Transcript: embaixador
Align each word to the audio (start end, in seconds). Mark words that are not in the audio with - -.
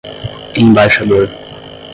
embaixador 0.55 1.29